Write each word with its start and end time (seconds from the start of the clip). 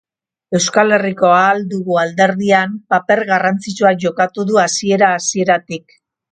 Euskal 0.59 0.95
Herriko 0.95 1.29
Ahal 1.33 1.61
Dugu 1.73 1.99
alderdian 2.05 2.73
paper 2.95 3.23
garrantzitsua 3.35 3.95
jokatu 4.07 4.49
du 4.51 4.61
hasiera-hasieratik. 4.67 5.99